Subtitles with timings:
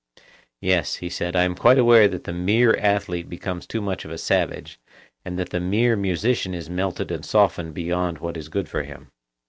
[0.61, 4.09] Yes, he said, I am quite aware that the mere athlete becomes too much of
[4.09, 4.79] a savage,
[5.23, 9.11] and that the mere musician is melted and softened beyond what is good for him.